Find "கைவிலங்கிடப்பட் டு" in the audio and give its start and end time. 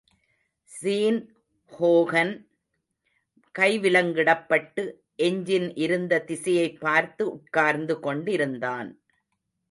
3.59-4.83